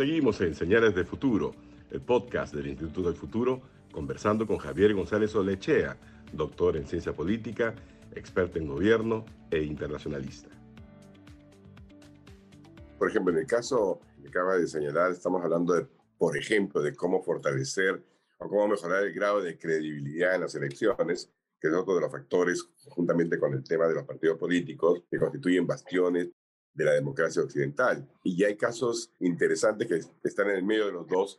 Seguimos 0.00 0.40
en 0.40 0.54
Señales 0.54 0.94
de 0.94 1.04
Futuro, 1.04 1.54
el 1.90 2.00
podcast 2.00 2.54
del 2.54 2.68
Instituto 2.68 3.02
del 3.02 3.14
Futuro, 3.14 3.60
conversando 3.92 4.46
con 4.46 4.56
Javier 4.56 4.94
González 4.94 5.34
Olechea, 5.34 5.94
doctor 6.32 6.78
en 6.78 6.86
ciencia 6.86 7.12
política, 7.12 7.74
experto 8.14 8.58
en 8.58 8.66
gobierno 8.66 9.26
e 9.50 9.62
internacionalista. 9.62 10.48
Por 12.98 13.10
ejemplo, 13.10 13.30
en 13.34 13.40
el 13.40 13.46
caso 13.46 14.00
que 14.22 14.28
acaba 14.28 14.56
de 14.56 14.66
señalar, 14.66 15.10
estamos 15.10 15.44
hablando, 15.44 15.74
de, 15.74 15.86
por 16.16 16.34
ejemplo, 16.34 16.80
de 16.80 16.94
cómo 16.94 17.22
fortalecer 17.22 18.02
o 18.38 18.48
cómo 18.48 18.68
mejorar 18.68 19.04
el 19.04 19.12
grado 19.12 19.42
de 19.42 19.58
credibilidad 19.58 20.34
en 20.34 20.40
las 20.40 20.54
elecciones, 20.54 21.30
que 21.60 21.68
es 21.68 21.74
otro 21.74 21.96
de 21.96 22.00
los 22.00 22.10
factores, 22.10 22.70
juntamente 22.88 23.38
con 23.38 23.52
el 23.52 23.62
tema 23.62 23.86
de 23.86 23.96
los 23.96 24.04
partidos 24.04 24.38
políticos, 24.38 25.02
que 25.10 25.18
constituyen 25.18 25.66
bastiones 25.66 26.30
de 26.80 26.86
la 26.86 26.94
democracia 26.94 27.42
occidental. 27.42 28.08
Y 28.24 28.38
ya 28.38 28.46
hay 28.46 28.56
casos 28.56 29.12
interesantes 29.20 29.86
que 29.86 30.00
están 30.26 30.48
en 30.48 30.56
el 30.56 30.64
medio 30.64 30.86
de 30.86 30.92
los 30.92 31.06
dos, 31.06 31.38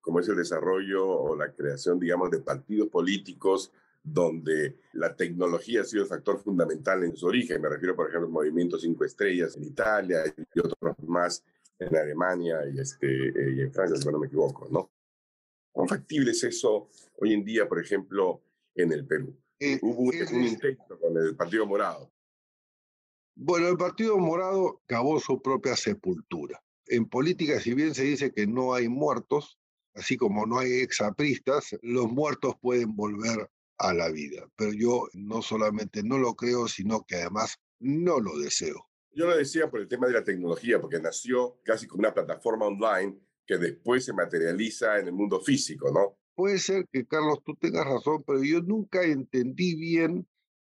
como 0.00 0.18
es 0.18 0.28
el 0.28 0.36
desarrollo 0.36 1.06
o 1.06 1.36
la 1.36 1.52
creación, 1.52 2.00
digamos, 2.00 2.28
de 2.30 2.40
partidos 2.40 2.88
políticos 2.88 3.70
donde 4.02 4.78
la 4.94 5.14
tecnología 5.14 5.82
ha 5.82 5.84
sido 5.84 6.02
el 6.02 6.08
factor 6.08 6.42
fundamental 6.42 7.04
en 7.04 7.14
su 7.14 7.26
origen. 7.26 7.62
Me 7.62 7.68
refiero, 7.68 7.94
por 7.94 8.08
ejemplo, 8.08 8.26
al 8.26 8.32
movimiento 8.32 8.78
Cinco 8.78 9.04
Estrellas 9.04 9.56
en 9.56 9.64
Italia 9.64 10.24
y 10.26 10.58
otros 10.58 10.98
más 11.06 11.44
en 11.78 11.96
Alemania 11.96 12.58
y, 12.68 12.80
este, 12.80 13.28
eh, 13.28 13.54
y 13.56 13.60
en 13.60 13.72
Francia, 13.72 13.96
si 13.96 14.08
no 14.08 14.18
me 14.18 14.26
equivoco, 14.26 14.68
¿no? 14.70 14.90
¿Cuán 15.70 15.86
factible 15.86 16.32
es 16.32 16.42
eso 16.42 16.88
hoy 17.20 17.32
en 17.32 17.44
día, 17.44 17.68
por 17.68 17.78
ejemplo, 17.78 18.42
en 18.74 18.90
el 18.90 19.06
Perú? 19.06 19.36
Eh, 19.60 19.78
Hubo 19.82 20.00
un, 20.00 20.36
un 20.36 20.42
intento 20.42 20.98
con 20.98 21.16
el 21.16 21.36
Partido 21.36 21.64
Morado. 21.64 22.10
Bueno, 23.42 23.68
el 23.68 23.78
Partido 23.78 24.18
Morado 24.18 24.82
cavó 24.84 25.18
su 25.18 25.40
propia 25.40 25.74
sepultura. 25.74 26.62
En 26.88 27.08
política, 27.08 27.58
si 27.58 27.72
bien 27.72 27.94
se 27.94 28.02
dice 28.02 28.32
que 28.32 28.46
no 28.46 28.74
hay 28.74 28.90
muertos, 28.90 29.58
así 29.94 30.18
como 30.18 30.44
no 30.44 30.58
hay 30.58 30.80
exapristas, 30.80 31.74
los 31.80 32.12
muertos 32.12 32.56
pueden 32.60 32.94
volver 32.94 33.50
a 33.78 33.94
la 33.94 34.10
vida. 34.10 34.46
Pero 34.56 34.74
yo 34.74 35.08
no 35.14 35.40
solamente 35.40 36.02
no 36.02 36.18
lo 36.18 36.34
creo, 36.34 36.68
sino 36.68 37.02
que 37.08 37.14
además 37.14 37.56
no 37.78 38.20
lo 38.20 38.38
deseo. 38.38 38.90
Yo 39.12 39.24
lo 39.26 39.34
decía 39.34 39.70
por 39.70 39.80
el 39.80 39.88
tema 39.88 40.06
de 40.06 40.12
la 40.12 40.22
tecnología, 40.22 40.78
porque 40.78 41.00
nació 41.00 41.62
casi 41.64 41.86
como 41.86 42.00
una 42.00 42.12
plataforma 42.12 42.66
online 42.66 43.18
que 43.46 43.56
después 43.56 44.04
se 44.04 44.12
materializa 44.12 44.98
en 44.98 45.06
el 45.06 45.14
mundo 45.14 45.40
físico, 45.40 45.90
¿no? 45.90 46.18
Puede 46.34 46.58
ser 46.58 46.86
que, 46.92 47.06
Carlos, 47.06 47.38
tú 47.42 47.56
tengas 47.56 47.86
razón, 47.86 48.22
pero 48.26 48.44
yo 48.44 48.60
nunca 48.60 49.02
entendí 49.02 49.76
bien 49.76 50.28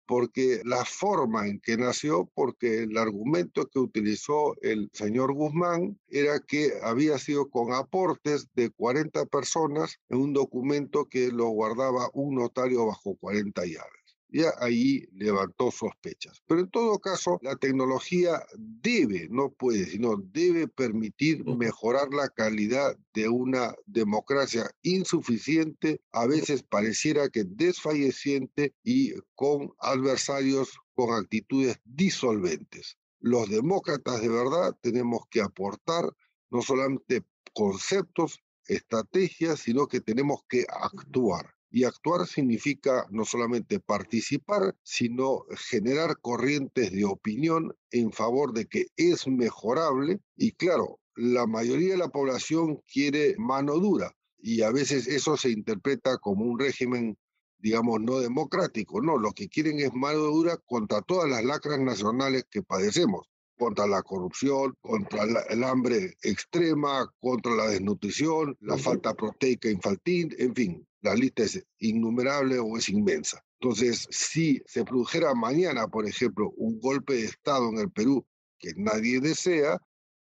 porque 0.08 0.62
la 0.64 0.86
forma 0.86 1.46
en 1.46 1.60
que 1.60 1.76
nació, 1.76 2.30
porque 2.34 2.84
el 2.84 2.96
argumento 2.96 3.66
que 3.66 3.78
utilizó 3.78 4.56
el 4.62 4.88
señor 4.94 5.34
Guzmán 5.34 6.00
era 6.08 6.40
que 6.40 6.72
había 6.82 7.18
sido 7.18 7.50
con 7.50 7.74
aportes 7.74 8.48
de 8.54 8.70
40 8.70 9.26
personas 9.26 10.00
en 10.08 10.18
un 10.18 10.32
documento 10.32 11.04
que 11.04 11.30
lo 11.30 11.48
guardaba 11.48 12.08
un 12.14 12.36
notario 12.36 12.86
bajo 12.86 13.16
40 13.16 13.66
llaves 13.66 13.97
ya 14.30 14.52
ahí 14.60 15.06
levantó 15.12 15.70
sospechas. 15.70 16.42
Pero 16.46 16.60
en 16.60 16.70
todo 16.70 16.98
caso, 16.98 17.38
la 17.42 17.56
tecnología 17.56 18.44
debe, 18.56 19.28
no 19.30 19.50
puede, 19.50 19.86
sino 19.86 20.16
debe 20.16 20.68
permitir 20.68 21.44
mejorar 21.44 22.08
la 22.12 22.28
calidad 22.28 22.96
de 23.14 23.28
una 23.28 23.74
democracia 23.86 24.70
insuficiente, 24.82 26.00
a 26.12 26.26
veces 26.26 26.62
pareciera 26.62 27.28
que 27.28 27.44
desfalleciente 27.44 28.74
y 28.82 29.14
con 29.34 29.72
adversarios 29.78 30.78
con 30.94 31.14
actitudes 31.14 31.80
disolventes. 31.84 32.98
Los 33.20 33.48
demócratas 33.48 34.20
de 34.20 34.28
verdad 34.28 34.76
tenemos 34.80 35.22
que 35.30 35.40
aportar 35.40 36.04
no 36.50 36.62
solamente 36.62 37.22
conceptos, 37.54 38.40
estrategias, 38.66 39.60
sino 39.60 39.86
que 39.86 40.00
tenemos 40.00 40.42
que 40.48 40.64
actuar. 40.68 41.57
Y 41.70 41.84
actuar 41.84 42.26
significa 42.26 43.06
no 43.10 43.24
solamente 43.24 43.78
participar, 43.80 44.74
sino 44.82 45.44
generar 45.70 46.18
corrientes 46.20 46.92
de 46.92 47.04
opinión 47.04 47.74
en 47.90 48.12
favor 48.12 48.52
de 48.52 48.66
que 48.66 48.86
es 48.96 49.26
mejorable. 49.26 50.20
Y 50.36 50.52
claro, 50.52 50.98
la 51.14 51.46
mayoría 51.46 51.92
de 51.92 51.98
la 51.98 52.08
población 52.08 52.80
quiere 52.90 53.34
mano 53.38 53.74
dura 53.74 54.14
y 54.40 54.62
a 54.62 54.70
veces 54.70 55.06
eso 55.08 55.36
se 55.36 55.50
interpreta 55.50 56.18
como 56.18 56.44
un 56.44 56.58
régimen, 56.58 57.18
digamos, 57.58 58.00
no 58.00 58.20
democrático. 58.20 59.02
No, 59.02 59.18
lo 59.18 59.32
que 59.32 59.48
quieren 59.48 59.80
es 59.80 59.92
mano 59.92 60.18
dura 60.18 60.56
contra 60.66 61.02
todas 61.02 61.28
las 61.28 61.44
lacras 61.44 61.80
nacionales 61.80 62.44
que 62.50 62.62
padecemos 62.62 63.28
contra 63.58 63.86
la 63.86 64.02
corrupción, 64.02 64.74
contra 64.80 65.24
el 65.50 65.64
hambre 65.64 66.16
extrema, 66.22 67.12
contra 67.18 67.56
la 67.56 67.68
desnutrición, 67.68 68.56
la 68.60 68.78
falta 68.78 69.14
proteica 69.14 69.68
infantil, 69.68 70.34
en 70.38 70.54
fin, 70.54 70.87
la 71.00 71.14
lista 71.14 71.44
es 71.44 71.64
innumerable 71.78 72.58
o 72.58 72.76
es 72.76 72.88
inmensa. 72.88 73.44
Entonces, 73.60 74.06
si 74.10 74.62
se 74.66 74.84
produjera 74.84 75.34
mañana, 75.34 75.88
por 75.88 76.06
ejemplo, 76.06 76.50
un 76.56 76.80
golpe 76.80 77.14
de 77.14 77.24
Estado 77.24 77.68
en 77.70 77.78
el 77.78 77.90
Perú 77.90 78.24
que 78.58 78.72
nadie 78.76 79.20
desea, 79.20 79.80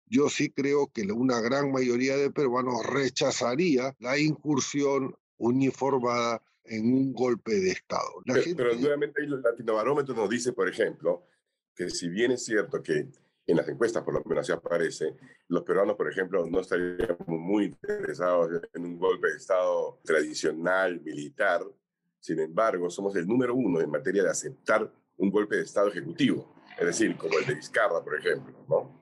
yo 0.06 0.30
sí 0.30 0.50
creo 0.50 0.92
que 0.94 1.04
una 1.04 1.40
gran 1.40 1.72
mayoría 1.72 2.18
de 2.18 2.31
peruanos 2.31 2.86
rechazaría 2.86 3.96
la 4.00 4.18
incursión 4.18 5.16
uniformada 5.38 6.42
en 6.66 6.94
un 6.94 7.14
golpe 7.14 7.60
de 7.60 7.72
Estado. 7.72 8.22
pero, 8.26 8.76
nuevamente 8.76 9.22
el 9.22 9.42
latinobarómetro 9.42 10.14
nos 10.14 10.30
dice, 10.30 10.54
por 10.54 10.70
ejemplo, 10.70 11.26
que 11.74 11.90
si 11.90 12.10
bien 12.10 12.31
es 12.31 12.44
cierto 12.44 12.84
que 12.84 13.10
en 13.51 13.57
las 13.57 13.67
encuestas 13.67 14.03
por 14.03 14.13
lo 14.13 14.23
menos 14.25 14.44
así 14.44 14.51
aparece, 14.51 15.16
los 15.47 15.63
peruanos, 15.63 15.95
por 15.95 16.09
ejemplo, 16.09 16.45
no 16.47 16.62
estarían 16.62 17.17
muy 17.28 17.66
interesados 17.66 18.62
en 18.73 18.85
un 18.85 18.97
golpe 18.97 19.28
de 19.28 19.38
Estado 19.38 20.00
tradicional, 20.03 21.00
militar. 21.01 21.62
Sin 22.19 22.39
embargo, 22.39 22.89
somos 22.89 23.16
el 23.16 23.28
número 23.28 23.56
uno 23.56 23.81
en 23.81 23.89
materia 23.89 24.23
de 24.23 24.29
aceptar 24.29 24.91
un 25.17 25.29
golpe 25.29 25.57
de 25.57 25.63
Estado 25.63 25.89
ejecutivo, 25.89 26.56
es 26.79 26.85
decir, 26.85 27.16
como 27.17 27.38
el 27.38 27.45
de 27.45 27.56
Vizcarra, 27.56 28.03
por 28.03 28.17
ejemplo, 28.17 28.56
¿no? 28.69 29.01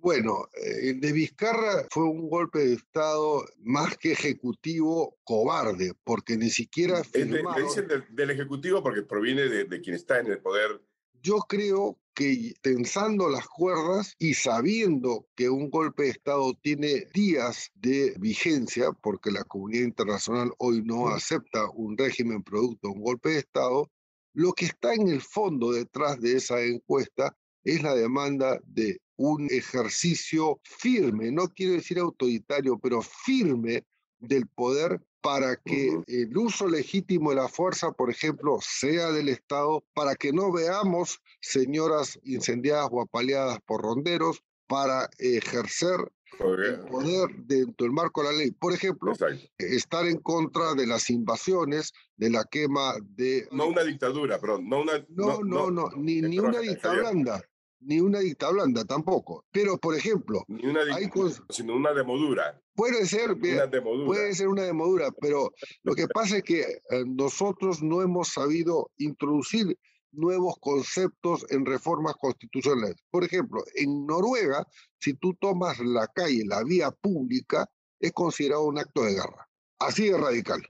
Bueno, 0.00 0.48
eh, 0.54 0.90
el 0.90 1.00
de 1.00 1.12
Vizcarra 1.12 1.86
fue 1.90 2.04
un 2.04 2.30
golpe 2.30 2.60
de 2.60 2.74
Estado 2.74 3.44
más 3.58 3.98
que 3.98 4.12
ejecutivo 4.12 5.18
cobarde, 5.24 5.92
porque 6.04 6.36
ni 6.36 6.50
siquiera... 6.50 7.02
Firmaron... 7.02 7.64
dicen 7.64 7.88
del, 8.10 8.30
Ejecutivo 8.30 8.82
porque 8.82 9.02
proviene 9.02 9.42
de, 9.42 9.64
de 9.64 9.80
quien 9.80 9.96
está 9.96 10.20
en 10.20 10.28
el 10.28 10.38
poder 10.38 10.80
yo 11.22 11.38
creo 11.48 11.98
que 12.18 12.52
tensando 12.62 13.28
las 13.28 13.46
cuerdas 13.46 14.16
y 14.18 14.34
sabiendo 14.34 15.28
que 15.36 15.48
un 15.48 15.70
golpe 15.70 16.02
de 16.02 16.08
Estado 16.08 16.52
tiene 16.60 17.06
días 17.14 17.70
de 17.76 18.12
vigencia, 18.18 18.90
porque 18.90 19.30
la 19.30 19.44
comunidad 19.44 19.84
internacional 19.84 20.52
hoy 20.58 20.82
no 20.82 21.10
acepta 21.10 21.70
un 21.70 21.96
régimen 21.96 22.42
producto 22.42 22.88
de 22.88 22.94
un 22.94 23.02
golpe 23.02 23.28
de 23.28 23.38
Estado, 23.38 23.88
lo 24.32 24.52
que 24.52 24.64
está 24.64 24.94
en 24.94 25.06
el 25.06 25.20
fondo 25.20 25.70
detrás 25.70 26.20
de 26.20 26.38
esa 26.38 26.60
encuesta 26.60 27.36
es 27.62 27.84
la 27.84 27.94
demanda 27.94 28.58
de 28.64 29.00
un 29.14 29.46
ejercicio 29.48 30.60
firme, 30.64 31.30
no 31.30 31.46
quiero 31.46 31.74
decir 31.74 32.00
autoritario, 32.00 32.80
pero 32.80 33.00
firme 33.00 33.84
del 34.18 34.48
poder 34.48 35.00
para 35.20 35.56
que 35.56 36.02
el 36.06 36.36
uso 36.36 36.68
legítimo 36.68 37.30
de 37.30 37.36
la 37.36 37.48
fuerza, 37.48 37.92
por 37.92 38.10
ejemplo, 38.10 38.58
sea 38.60 39.10
del 39.10 39.28
Estado, 39.28 39.84
para 39.94 40.14
que 40.14 40.32
no 40.32 40.52
veamos 40.52 41.20
señoras 41.40 42.18
incendiadas 42.24 42.88
o 42.90 43.00
apaleadas 43.00 43.58
por 43.66 43.82
ronderos, 43.82 44.42
para 44.66 45.08
ejercer 45.18 45.96
el 46.38 46.80
poder 46.80 47.34
dentro 47.38 47.86
del 47.86 47.92
marco 47.92 48.22
de 48.22 48.32
la 48.32 48.38
ley. 48.38 48.50
Por 48.52 48.72
ejemplo, 48.74 49.12
estar 49.56 50.06
en 50.06 50.18
contra 50.18 50.74
de 50.74 50.86
las 50.86 51.10
invasiones, 51.10 51.92
de 52.16 52.30
la 52.30 52.44
quema 52.44 52.94
de... 53.00 53.48
No 53.50 53.68
una 53.68 53.82
dictadura, 53.82 54.38
perdón, 54.38 54.68
no 54.68 54.82
una... 54.82 55.04
No, 55.08 55.40
no, 55.42 55.70
no, 55.70 55.90
ni, 55.96 56.20
ni 56.20 56.38
una 56.38 56.60
dictadura 56.60 57.10
blanda 57.10 57.42
ni 57.80 58.00
una 58.00 58.20
dicta 58.20 58.50
blanda 58.50 58.84
tampoco. 58.84 59.44
Pero, 59.50 59.78
por 59.78 59.94
ejemplo, 59.94 60.44
ni 60.48 60.66
una 60.66 60.80
sino 61.50 61.74
una 61.74 61.92
demodura. 61.92 62.60
Puede 62.74 63.06
ser, 63.06 63.36
puede 63.38 64.34
ser 64.34 64.48
una 64.48 64.62
demodura, 64.62 65.10
pero 65.20 65.52
lo 65.82 65.94
que 65.94 66.06
pasa 66.08 66.38
es 66.38 66.42
que 66.44 66.60
eh, 66.60 67.04
nosotros 67.06 67.82
no 67.82 68.02
hemos 68.02 68.28
sabido 68.28 68.90
introducir 68.98 69.76
nuevos 70.12 70.56
conceptos 70.60 71.44
en 71.50 71.66
reformas 71.66 72.14
constitucionales. 72.16 72.96
Por 73.10 73.24
ejemplo, 73.24 73.62
en 73.74 74.06
Noruega, 74.06 74.66
si 74.98 75.14
tú 75.14 75.34
tomas 75.34 75.78
la 75.80 76.06
calle, 76.08 76.44
la 76.46 76.62
vía 76.64 76.90
pública, 76.90 77.68
es 78.00 78.12
considerado 78.12 78.64
un 78.64 78.78
acto 78.78 79.02
de 79.02 79.14
guerra. 79.14 79.48
Así 79.78 80.08
de 80.08 80.18
radical. 80.18 80.62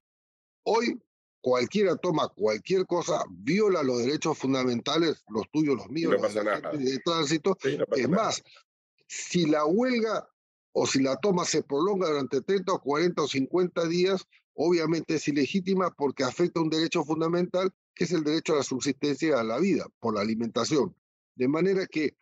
Hoy 0.64 1.00
cualquiera 1.40 1.96
toma 1.96 2.29
cualquier 2.29 2.87
cosa, 2.87 3.25
viola 3.31 3.82
los 3.82 3.99
derechos 3.99 4.38
fundamentales, 4.38 5.25
los 5.29 5.49
tuyos, 5.50 5.76
los 5.76 5.88
míos, 5.88 6.14
no 6.20 6.44
nada. 6.44 6.70
de 6.73 6.99
tránsito. 7.00 7.56
es 7.62 8.08
más, 8.08 8.43
si 9.06 9.46
la 9.46 9.64
huelga 9.64 10.29
o 10.73 10.87
si 10.87 11.02
la 11.02 11.17
toma 11.17 11.44
se 11.44 11.62
prolonga 11.62 12.08
durante 12.08 12.40
30 12.40 12.73
o 12.73 12.81
40 12.81 13.23
o 13.23 13.29
50 13.29 13.88
días, 13.88 14.25
obviamente 14.55 15.14
es 15.14 15.29
ilegítima 15.29 15.90
porque 15.96 16.25
afecta 16.25 16.61
un 16.61 16.70
derecho 16.70 17.05
fundamental 17.05 17.73
que 17.94 18.05
es 18.05 18.12
el 18.12 18.23
derecho 18.23 18.52
a 18.52 18.58
la 18.58 18.62
subsistencia 18.62 19.29
y 19.29 19.32
a 19.32 19.43
la 19.43 19.58
vida 19.58 19.87
por 19.99 20.14
la 20.14 20.20
alimentación. 20.20 20.94
De 21.35 21.49
manera 21.49 21.87
que 21.87 22.17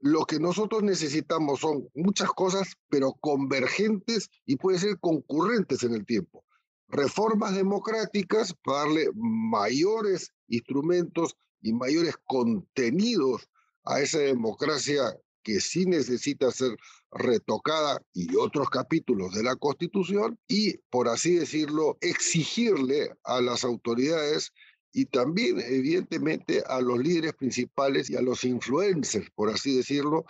lo 0.00 0.24
que 0.24 0.38
nosotros 0.38 0.82
necesitamos 0.82 1.60
son 1.60 1.88
muchas 1.94 2.30
cosas, 2.30 2.74
pero 2.88 3.12
convergentes 3.20 4.30
y 4.46 4.56
puede 4.56 4.78
ser 4.78 4.98
concurrentes 4.98 5.82
en 5.82 5.94
el 5.94 6.06
tiempo. 6.06 6.44
Reformas 6.90 7.54
democráticas 7.54 8.54
para 8.64 8.80
darle 8.80 9.08
mayores 9.14 10.32
instrumentos 10.48 11.36
y 11.62 11.72
mayores 11.72 12.14
contenidos 12.26 13.48
a 13.84 14.00
esa 14.00 14.18
democracia 14.18 15.16
que 15.42 15.60
sí 15.60 15.86
necesita 15.86 16.50
ser 16.50 16.76
retocada 17.12 18.00
y 18.12 18.36
otros 18.36 18.68
capítulos 18.70 19.34
de 19.34 19.42
la 19.42 19.56
Constitución 19.56 20.38
y, 20.48 20.78
por 20.90 21.08
así 21.08 21.34
decirlo, 21.34 21.96
exigirle 22.00 23.14
a 23.24 23.40
las 23.40 23.64
autoridades 23.64 24.52
y 24.92 25.06
también, 25.06 25.60
evidentemente, 25.60 26.62
a 26.66 26.80
los 26.80 26.98
líderes 26.98 27.34
principales 27.34 28.10
y 28.10 28.16
a 28.16 28.22
los 28.22 28.44
influencers, 28.44 29.30
por 29.34 29.50
así 29.50 29.76
decirlo, 29.76 30.24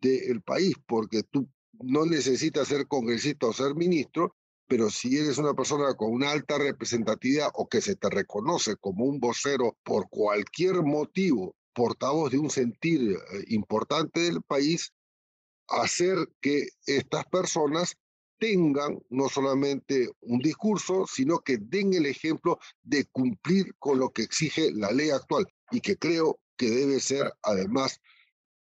del 0.00 0.42
país, 0.42 0.74
porque 0.86 1.22
tú 1.22 1.48
no 1.80 2.06
necesitas 2.06 2.68
ser 2.68 2.86
congresista 2.86 3.46
o 3.46 3.52
ser 3.52 3.74
ministro, 3.74 4.34
pero 4.66 4.90
si 4.90 5.18
eres 5.18 5.38
una 5.38 5.54
persona 5.54 5.94
con 5.94 6.12
una 6.12 6.30
alta 6.30 6.58
representatividad 6.58 7.50
o 7.54 7.68
que 7.68 7.80
se 7.80 7.96
te 7.96 8.10
reconoce 8.10 8.76
como 8.76 9.04
un 9.04 9.20
vocero 9.20 9.76
por 9.82 10.08
cualquier 10.08 10.82
motivo, 10.82 11.54
portavoz 11.72 12.30
de 12.30 12.38
un 12.38 12.50
sentir 12.50 13.12
eh, 13.12 13.44
importante 13.48 14.20
del 14.20 14.42
país, 14.42 14.92
hacer 15.68 16.16
que 16.40 16.68
estas 16.86 17.24
personas 17.26 17.96
tengan 18.38 18.98
no 19.08 19.28
solamente 19.28 20.10
un 20.20 20.38
discurso, 20.40 21.06
sino 21.06 21.38
que 21.40 21.58
den 21.58 21.94
el 21.94 22.06
ejemplo 22.06 22.58
de 22.82 23.04
cumplir 23.06 23.74
con 23.78 23.98
lo 23.98 24.10
que 24.10 24.22
exige 24.22 24.72
la 24.72 24.90
ley 24.90 25.10
actual 25.10 25.46
y 25.70 25.80
que 25.80 25.96
creo 25.96 26.38
que 26.56 26.70
debe 26.70 27.00
ser 27.00 27.32
además 27.42 28.00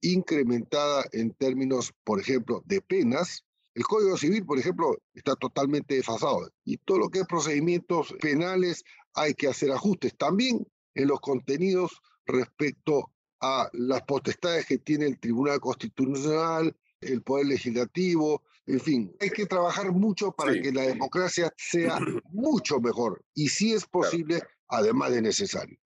incrementada 0.00 1.04
en 1.12 1.32
términos, 1.34 1.92
por 2.04 2.20
ejemplo, 2.20 2.62
de 2.66 2.80
penas. 2.80 3.44
El 3.74 3.82
Código 3.84 4.16
Civil, 4.16 4.46
por 4.46 4.58
ejemplo, 4.58 4.96
está 5.14 5.34
totalmente 5.34 5.96
desfasado 5.96 6.48
y 6.64 6.76
todo 6.78 6.98
lo 6.98 7.08
que 7.08 7.20
es 7.20 7.26
procedimientos 7.26 8.14
penales 8.20 8.84
hay 9.14 9.34
que 9.34 9.48
hacer 9.48 9.72
ajustes. 9.72 10.16
También 10.16 10.64
en 10.94 11.08
los 11.08 11.20
contenidos 11.20 12.00
respecto 12.24 13.10
a 13.40 13.68
las 13.72 14.02
potestades 14.02 14.66
que 14.66 14.78
tiene 14.78 15.06
el 15.06 15.18
Tribunal 15.18 15.58
Constitucional, 15.58 16.74
el 17.00 17.22
Poder 17.22 17.46
Legislativo, 17.46 18.42
en 18.66 18.80
fin, 18.80 19.14
hay 19.20 19.30
que 19.30 19.46
trabajar 19.46 19.92
mucho 19.92 20.32
para 20.32 20.52
que 20.52 20.72
la 20.72 20.82
democracia 20.82 21.52
sea 21.56 21.98
mucho 22.30 22.80
mejor 22.80 23.22
y 23.34 23.48
si 23.48 23.72
es 23.72 23.86
posible, 23.86 24.40
además 24.68 25.12
de 25.12 25.22
necesario. 25.22 25.76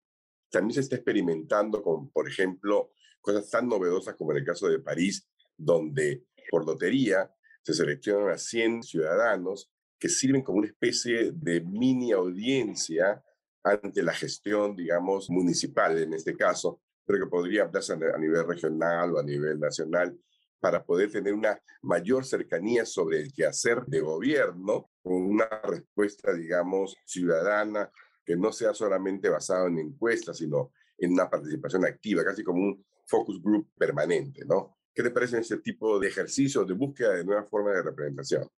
También 0.50 0.74
se 0.74 0.80
está 0.80 0.96
experimentando 0.96 1.82
con, 1.82 2.10
por 2.10 2.28
ejemplo, 2.28 2.92
cosas 3.20 3.50
tan 3.50 3.66
novedosas 3.66 4.14
como 4.14 4.32
en 4.32 4.38
el 4.38 4.44
caso 4.44 4.68
de 4.68 4.78
París, 4.78 5.26
donde 5.56 6.24
por 6.50 6.64
lotería 6.64 7.30
se 7.68 7.74
seleccionan 7.74 8.30
a 8.30 8.38
100 8.38 8.82
ciudadanos 8.82 9.70
que 9.98 10.08
sirven 10.08 10.40
como 10.40 10.58
una 10.58 10.68
especie 10.68 11.32
de 11.34 11.60
mini 11.60 12.12
audiencia 12.12 13.22
ante 13.62 14.02
la 14.02 14.14
gestión, 14.14 14.74
digamos, 14.74 15.28
municipal 15.28 15.98
en 15.98 16.14
este 16.14 16.34
caso, 16.34 16.80
pero 17.04 17.18
que 17.18 17.30
podría 17.30 17.64
hablarse 17.64 17.92
a 17.92 18.18
nivel 18.18 18.46
regional 18.46 19.14
o 19.14 19.18
a 19.18 19.22
nivel 19.22 19.60
nacional, 19.60 20.18
para 20.58 20.82
poder 20.82 21.12
tener 21.12 21.34
una 21.34 21.60
mayor 21.82 22.24
cercanía 22.24 22.86
sobre 22.86 23.20
el 23.20 23.34
quehacer 23.34 23.84
de 23.84 24.00
gobierno, 24.00 24.90
con 25.02 25.16
una 25.16 25.46
respuesta, 25.62 26.32
digamos, 26.32 26.96
ciudadana, 27.04 27.92
que 28.24 28.34
no 28.34 28.50
sea 28.50 28.72
solamente 28.72 29.28
basada 29.28 29.68
en 29.68 29.78
encuestas, 29.78 30.38
sino 30.38 30.72
en 30.96 31.12
una 31.12 31.28
participación 31.28 31.84
activa, 31.84 32.24
casi 32.24 32.42
como 32.42 32.62
un 32.62 32.86
focus 33.04 33.42
group 33.42 33.68
permanente, 33.76 34.46
¿no? 34.46 34.77
¿Qué 34.98 35.04
te 35.04 35.10
parece 35.12 35.38
ese 35.38 35.58
tipo 35.58 36.00
de 36.00 36.08
ejercicio 36.08 36.64
de 36.64 36.74
búsqueda 36.74 37.12
de 37.12 37.24
nuevas 37.24 37.48
formas 37.48 37.72
de 37.76 37.82
representación? 37.82 38.50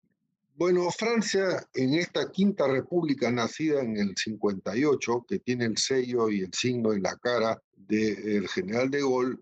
Bueno, 0.54 0.88
Francia, 0.92 1.68
en 1.74 1.94
esta 1.94 2.30
quinta 2.30 2.68
república 2.68 3.28
nacida 3.28 3.80
en 3.80 3.96
el 3.96 4.14
58, 4.16 5.26
que 5.26 5.40
tiene 5.40 5.64
el 5.64 5.76
sello 5.76 6.30
y 6.30 6.42
el 6.42 6.54
signo 6.54 6.94
y 6.94 7.00
la 7.00 7.16
cara 7.16 7.60
del 7.74 8.46
general 8.46 8.88
de 8.88 9.00
Gaulle, 9.00 9.38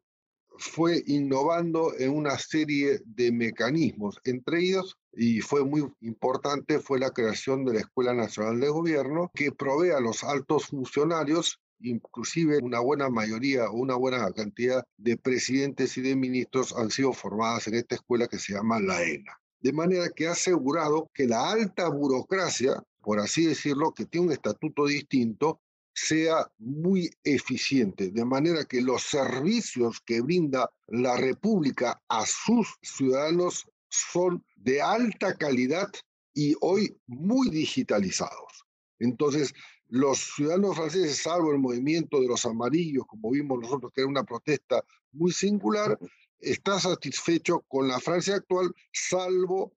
fue 0.56 1.02
innovando 1.04 1.92
en 1.98 2.16
una 2.16 2.38
serie 2.38 3.02
de 3.04 3.30
mecanismos, 3.30 4.18
entre 4.24 4.60
ellos, 4.60 4.96
y 5.12 5.42
fue 5.42 5.66
muy 5.66 5.86
importante, 6.00 6.78
fue 6.78 6.98
la 6.98 7.10
creación 7.10 7.66
de 7.66 7.74
la 7.74 7.80
Escuela 7.80 8.14
Nacional 8.14 8.58
de 8.58 8.70
Gobierno, 8.70 9.30
que 9.34 9.52
provee 9.52 9.90
a 9.90 10.00
los 10.00 10.24
altos 10.24 10.68
funcionarios 10.68 11.60
inclusive 11.80 12.58
una 12.58 12.80
buena 12.80 13.08
mayoría 13.08 13.70
o 13.70 13.74
una 13.74 13.96
buena 13.96 14.32
cantidad 14.32 14.84
de 14.96 15.16
presidentes 15.16 15.96
y 15.96 16.02
de 16.02 16.16
ministros 16.16 16.74
han 16.76 16.90
sido 16.90 17.12
formadas 17.12 17.66
en 17.68 17.74
esta 17.74 17.96
escuela 17.96 18.28
que 18.28 18.38
se 18.38 18.54
llama 18.54 18.80
la 18.80 19.02
ENA. 19.02 19.38
De 19.60 19.72
manera 19.72 20.08
que 20.14 20.28
ha 20.28 20.32
asegurado 20.32 21.10
que 21.12 21.26
la 21.26 21.50
alta 21.50 21.88
burocracia, 21.88 22.82
por 23.00 23.20
así 23.20 23.46
decirlo, 23.46 23.92
que 23.92 24.06
tiene 24.06 24.28
un 24.28 24.32
estatuto 24.32 24.86
distinto, 24.86 25.60
sea 25.94 26.46
muy 26.58 27.10
eficiente, 27.24 28.10
de 28.10 28.24
manera 28.24 28.64
que 28.66 28.82
los 28.82 29.02
servicios 29.02 30.00
que 30.04 30.20
brinda 30.20 30.70
la 30.88 31.16
República 31.16 32.02
a 32.08 32.26
sus 32.26 32.76
ciudadanos 32.82 33.66
son 33.88 34.44
de 34.56 34.82
alta 34.82 35.34
calidad 35.36 35.88
y 36.34 36.54
hoy 36.60 36.94
muy 37.06 37.48
digitalizados. 37.48 38.66
Entonces, 38.98 39.54
los 39.88 40.18
ciudadanos 40.34 40.76
franceses, 40.76 41.22
salvo 41.22 41.52
el 41.52 41.58
movimiento 41.58 42.20
de 42.20 42.26
los 42.26 42.44
amarillos, 42.44 43.04
como 43.06 43.30
vimos 43.30 43.60
nosotros, 43.60 43.92
que 43.92 44.00
era 44.02 44.08
una 44.08 44.24
protesta 44.24 44.82
muy 45.12 45.32
singular, 45.32 45.98
está 46.38 46.78
satisfecho 46.80 47.60
con 47.68 47.88
la 47.88 48.00
Francia 48.00 48.36
actual, 48.36 48.72
salvo 48.92 49.72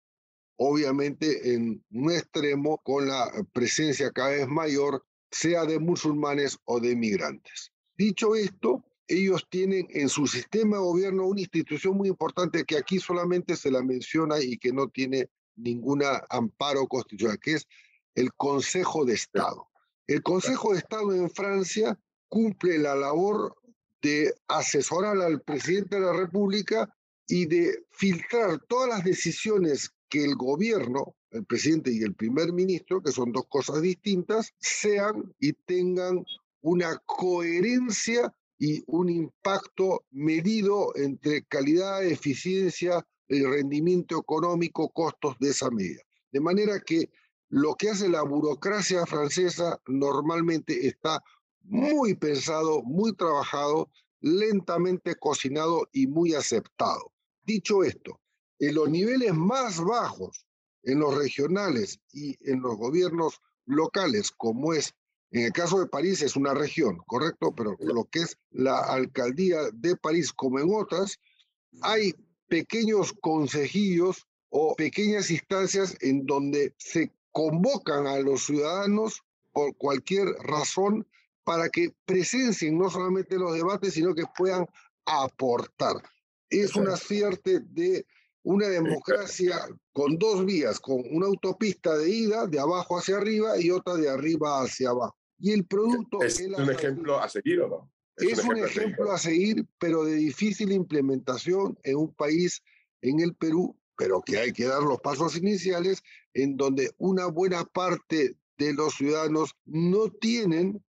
obviamente 0.58 1.54
en 1.54 1.84
un 1.92 2.12
extremo 2.12 2.80
con 2.80 3.08
la 3.08 3.32
presencia 3.54 4.12
cada 4.12 4.32
vez 4.32 4.48
mayor 4.48 5.06
sea 5.32 5.66
de 5.66 5.80
musulmanes 5.80 6.58
o 6.66 6.80
de 6.80 6.96
migrantes. 6.96 7.72
Dicho 7.98 8.36
esto, 8.36 8.84
ellos 9.08 9.46
tienen 9.50 9.88
en 9.90 10.10
su 10.10 10.28
sistema 10.28 10.78
de 10.78 10.84
gobierno 10.84 11.28
una 11.28 11.42
institución 11.42 11.96
muy 11.96 12.10
importante 12.10 12.66
que 12.66 12.78
aquí 12.78 13.00
solamente 13.00 13.56
se 13.56 13.72
la 13.72 13.82
menciona 13.82 14.40
y 14.40 14.58
que 14.58 14.72
no 14.74 14.90
tiene 14.90 15.30
ningún 15.56 16.04
amparo 16.30 16.88
constitucional, 16.88 17.40
que 17.40 17.54
es 17.54 17.68
el 18.16 18.34
Consejo 18.34 19.06
de 19.06 19.14
Estado. 19.14 19.69
El 20.10 20.24
Consejo 20.24 20.72
de 20.72 20.80
Estado 20.80 21.14
en 21.14 21.30
Francia 21.30 21.96
cumple 22.28 22.80
la 22.80 22.96
labor 22.96 23.56
de 24.02 24.34
asesorar 24.48 25.16
al 25.22 25.40
presidente 25.42 25.98
de 25.98 26.02
la 26.02 26.14
República 26.14 26.92
y 27.28 27.46
de 27.46 27.86
filtrar 27.92 28.60
todas 28.68 28.90
las 28.90 29.04
decisiones 29.04 29.92
que 30.10 30.24
el 30.24 30.34
gobierno 30.36 31.16
el 31.30 31.46
presidente 31.46 31.92
y 31.92 32.00
el 32.02 32.16
primer 32.16 32.52
ministro, 32.54 33.04
que 33.04 33.12
son 33.12 33.32
dos 33.32 33.46
cosas 33.48 33.84
distintas, 33.84 34.52
sean 34.58 35.32
y 35.40 35.54
tengan 35.54 36.26
una 36.62 36.98
coherencia 37.06 38.34
y 38.58 38.84
un 38.88 39.10
impacto 39.10 40.06
medido 40.10 40.92
entre 40.96 41.44
calidad, 41.44 42.04
eficiencia, 42.04 43.06
el 43.28 43.48
rendimiento 43.48 44.18
económico, 44.20 44.90
costos 44.90 45.38
de 45.40 45.50
esa 45.50 45.70
medida. 45.70 46.02
De 46.32 46.40
manera 46.40 46.80
que 46.80 47.12
lo 47.50 47.76
que 47.76 47.90
hace 47.90 48.10
la 48.10 48.24
burocracia 48.24 49.06
francesa 49.06 49.82
normalmente 49.88 50.88
está 50.88 51.24
muy 51.64 52.16
pensado, 52.16 52.82
muy 52.84 53.14
trabajado, 53.16 53.90
lentamente 54.22 55.16
cocinado 55.16 55.88
y 55.92 56.08
muy 56.08 56.34
aceptado. 56.34 57.12
Dicho 57.44 57.84
esto, 57.84 58.20
en 58.60 58.76
los 58.76 58.90
niveles 58.90 59.34
más 59.34 59.84
bajos 59.84 60.46
en 60.84 61.00
los 61.00 61.16
regionales 61.16 62.00
y 62.12 62.38
en 62.50 62.62
los 62.62 62.78
gobiernos 62.78 63.42
locales, 63.66 64.32
como 64.32 64.74
es, 64.74 64.94
en 65.32 65.44
el 65.44 65.52
caso 65.52 65.80
de 65.80 65.88
París 65.88 66.22
es 66.22 66.36
una 66.36 66.54
región, 66.54 66.98
correcto, 67.06 67.54
pero 67.56 67.76
lo 67.80 68.06
que 68.06 68.20
es 68.20 68.38
la 68.52 68.80
alcaldía 68.80 69.60
de 69.74 69.96
París, 69.96 70.34
como 70.34 70.60
en 70.60 70.74
otras, 70.74 71.20
hay 71.82 72.14
pequeños 72.48 73.14
consejillos 73.22 74.26
o 74.50 74.76
pequeñas 74.76 75.30
instancias 75.30 75.96
en 76.02 76.26
donde 76.26 76.74
se 76.78 77.12
convocan 77.32 78.08
a 78.08 78.20
los 78.20 78.46
ciudadanos 78.46 79.22
por 79.52 79.76
cualquier 79.78 80.28
razón 80.44 81.08
para 81.44 81.70
que 81.70 81.94
presencien 82.06 82.78
no 82.78 82.90
solamente 82.90 83.38
los 83.38 83.54
debates, 83.54 83.94
sino 83.94 84.14
que 84.14 84.24
puedan 84.38 84.66
aportar. 85.06 85.96
Es 86.50 86.76
una 86.76 86.96
suerte 86.96 87.60
de 87.60 88.06
una 88.44 88.68
democracia 88.68 89.58
con 89.92 90.18
dos 90.18 90.46
vías, 90.46 90.80
con 90.80 91.04
una 91.12 91.28
autopista 91.28 91.98
de 91.98 92.10
ida 92.10 92.48
de 92.48 92.60
abajo 92.60 92.98
hacia 92.98 93.18
arriba 93.18 93.60
y 93.60 93.72
otra 93.72 93.96
de 93.96 94.10
arriba 94.10 94.62
hacia 94.62 94.90
abajo. 94.90 95.16
Y 95.40 95.52
el 95.52 95.66
producto... 95.66 96.22
¿Es, 96.22 96.40
un 96.40 96.70
ejemplo 96.70 97.20
a 97.20 97.30
seguir 97.30 97.62
o 97.62 97.70
no? 97.70 97.92
Es, 98.18 98.44
un, 98.44 98.58
ejemplo, 98.58 99.12
a 99.12 99.18
seguir, 99.18 99.66
pero 99.80 100.04
de 100.04 100.16
difícil 100.16 100.74
implementación 100.74 101.80
en 101.84 101.96
un 101.96 102.14
país, 102.14 102.62
en 103.02 103.22
el 103.22 103.34
Perú, 103.34 103.79
pero 104.00 104.22
que 104.22 104.40
hay 104.40 104.54
que 104.54 104.64
dar 104.64 104.82
los 104.82 105.02
pasos 105.02 105.36
iniciales, 105.36 106.02
en 106.34 106.56
donde 106.56 106.96
una 107.00 107.26
buena 107.26 107.66
parte 107.66 108.38
de 108.58 108.74
los 108.74 108.96
ciudadanos 108.96 109.58
no 109.66 110.10
tienen 110.10 110.82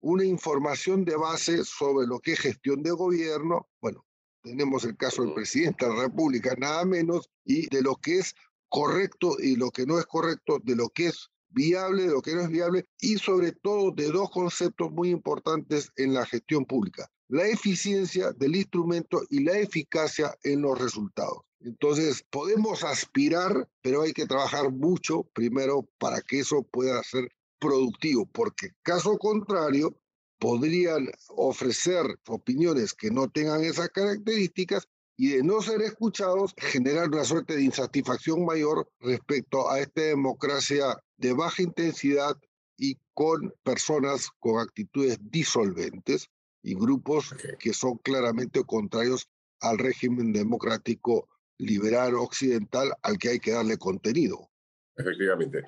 una 0.00 0.26
información 0.26 1.06
de 1.06 1.16
base 1.16 1.64
sobre 1.64 2.06
lo 2.06 2.20
que 2.20 2.32
es 2.32 2.40
gestión 2.40 2.82
de 2.82 2.90
gobierno, 2.90 3.66
bueno, 3.80 4.04
tenemos 4.42 4.84
el 4.84 4.98
caso 4.98 5.22
del 5.22 5.32
presidente 5.32 5.86
de 5.86 5.94
la 5.94 6.02
República, 6.02 6.54
nada 6.58 6.84
menos, 6.84 7.30
y 7.42 7.74
de 7.74 7.80
lo 7.80 7.96
que 7.96 8.18
es 8.18 8.34
correcto 8.68 9.38
y 9.40 9.56
lo 9.56 9.70
que 9.70 9.86
no 9.86 9.98
es 9.98 10.04
correcto, 10.04 10.58
de 10.62 10.76
lo 10.76 10.90
que 10.90 11.06
es 11.06 11.30
viable, 11.48 12.02
de 12.02 12.10
lo 12.10 12.20
que 12.20 12.34
no 12.34 12.42
es 12.42 12.50
viable, 12.50 12.84
y 13.00 13.16
sobre 13.16 13.52
todo 13.52 13.92
de 13.92 14.08
dos 14.08 14.30
conceptos 14.30 14.92
muy 14.92 15.08
importantes 15.08 15.90
en 15.96 16.12
la 16.12 16.26
gestión 16.26 16.66
pública, 16.66 17.10
la 17.28 17.46
eficiencia 17.48 18.32
del 18.32 18.56
instrumento 18.56 19.22
y 19.30 19.42
la 19.42 19.56
eficacia 19.58 20.36
en 20.42 20.60
los 20.60 20.78
resultados. 20.78 21.47
Entonces, 21.60 22.24
podemos 22.30 22.84
aspirar, 22.84 23.68
pero 23.82 24.02
hay 24.02 24.12
que 24.12 24.26
trabajar 24.26 24.70
mucho 24.70 25.24
primero 25.34 25.88
para 25.98 26.20
que 26.20 26.40
eso 26.40 26.62
pueda 26.62 27.02
ser 27.02 27.28
productivo, 27.58 28.26
porque 28.26 28.70
caso 28.82 29.18
contrario, 29.18 29.96
podrían 30.38 31.10
ofrecer 31.28 32.06
opiniones 32.28 32.94
que 32.94 33.10
no 33.10 33.28
tengan 33.28 33.64
esas 33.64 33.88
características 33.88 34.86
y 35.16 35.30
de 35.30 35.42
no 35.42 35.60
ser 35.60 35.82
escuchados 35.82 36.54
generar 36.56 37.08
una 37.08 37.24
suerte 37.24 37.56
de 37.56 37.64
insatisfacción 37.64 38.44
mayor 38.44 38.88
respecto 39.00 39.68
a 39.68 39.80
esta 39.80 40.02
democracia 40.02 40.96
de 41.16 41.32
baja 41.32 41.62
intensidad 41.62 42.36
y 42.76 42.96
con 43.14 43.52
personas 43.64 44.28
con 44.38 44.60
actitudes 44.60 45.18
disolventes 45.20 46.30
y 46.62 46.74
grupos 46.74 47.34
que 47.58 47.74
son 47.74 47.98
claramente 47.98 48.62
contrarios 48.62 49.28
al 49.60 49.78
régimen 49.78 50.32
democrático 50.32 51.28
liberal 51.58 52.14
occidental 52.14 52.92
al 53.02 53.18
que 53.18 53.30
hay 53.30 53.40
que 53.40 53.52
darle 53.52 53.76
contenido. 53.76 54.48
Efectivamente. 54.96 55.64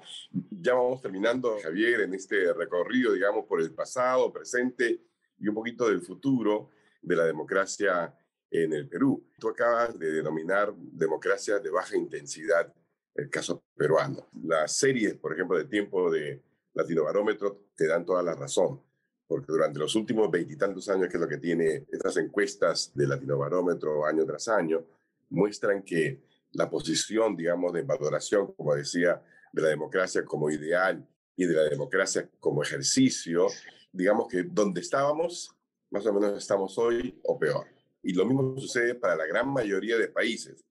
Ya 0.51 0.75
vamos 0.75 1.01
terminando, 1.01 1.57
Javier, 1.63 2.01
en 2.01 2.15
este 2.15 2.53
recorrido, 2.53 3.13
digamos, 3.13 3.47
por 3.47 3.61
el 3.61 3.73
pasado, 3.73 4.33
presente 4.33 5.01
y 5.39 5.49
un 5.49 5.55
poquito 5.55 5.89
del 5.89 6.03
futuro 6.03 6.71
de 7.01 7.17
la 7.17 7.25
democracia 7.25 8.15
en 8.51 8.73
el 8.73 8.89
Perú. 8.89 9.25
Tú 9.39 9.49
acabas 9.49 9.99
de 9.99 10.11
denominar 10.11 10.75
democracia 10.75 11.61
de 11.61 11.71
baja 11.71 11.97
intensidad 11.97 12.73
el 13.15 13.31
caso 13.31 13.63
peruano. 13.77 14.29
Las 14.45 14.77
series, 14.77 15.15
por 15.15 15.33
ejemplo, 15.33 15.57
de 15.57 15.65
tiempo 15.65 16.11
de 16.11 16.43
Latino 16.75 17.05
Barómetro 17.05 17.69
te 17.77 17.87
dan 17.87 18.05
toda 18.05 18.23
la 18.23 18.35
razón, 18.35 18.81
porque 19.27 19.47
durante 19.49 19.79
los 19.79 19.95
últimos 19.95 20.31
veintitantos 20.31 20.89
años, 20.89 21.09
que 21.09 21.17
es 21.17 21.21
lo 21.21 21.29
que 21.29 21.39
tiene 21.39 21.87
estas 21.91 22.17
encuestas 22.17 22.93
de 22.95 23.07
Latino 23.07 23.39
Barómetro 23.39 24.05
año 24.05 24.25
tras 24.25 24.49
año, 24.49 24.85
muestran 25.31 25.83
que 25.83 26.23
la 26.53 26.69
posición, 26.69 27.37
digamos, 27.37 27.73
de 27.73 27.83
valoración, 27.83 28.53
como 28.53 28.75
decía, 28.75 29.23
de 29.53 29.63
la 29.63 29.69
democracia 29.69 30.25
como 30.25 30.51
ideal 30.51 31.07
y 31.37 31.47
de 31.47 31.55
la 31.55 31.65
democracia 31.65 32.29
como 32.39 32.63
ejercicio, 32.63 33.47
digamos 33.93 34.29
que 34.29 34.43
donde 34.43 34.81
estábamos, 34.81 35.57
más 35.91 36.07
o 36.07 36.13
menos 36.13 36.37
estamos 36.37 36.77
hoy 36.79 37.19
o 37.25 37.39
peor. 37.39 37.67
Y 38.03 38.13
lo 38.13 38.25
mismo 38.25 38.59
sucede 38.59 38.95
para 38.95 39.17
la 39.17 39.27
gran 39.27 39.49
mayoría 39.49 39.97
de 39.99 40.09
países. 40.09 40.65